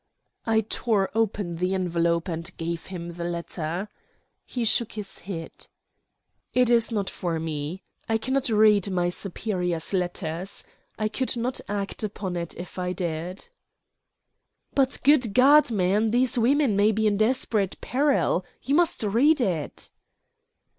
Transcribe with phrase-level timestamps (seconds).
[0.47, 3.87] I tore open the envelope and gave him the letter.
[4.47, 5.67] He shook his head.
[6.55, 7.83] "It is not for me.
[8.09, 10.63] I cannot read my superior's letters.
[10.97, 13.49] I could not act upon it if I did."
[14.73, 18.43] "But, good God, man, these women may be in desperate peril!
[18.63, 19.91] You must read it!"